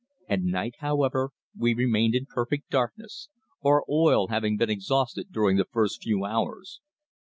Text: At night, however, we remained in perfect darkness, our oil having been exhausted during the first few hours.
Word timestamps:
At 0.27 0.41
night, 0.41 0.73
however, 0.79 1.29
we 1.55 1.75
remained 1.75 2.15
in 2.15 2.25
perfect 2.25 2.71
darkness, 2.71 3.29
our 3.63 3.83
oil 3.87 4.29
having 4.29 4.57
been 4.57 4.67
exhausted 4.71 5.31
during 5.31 5.57
the 5.57 5.65
first 5.71 6.01
few 6.01 6.25
hours. 6.25 6.81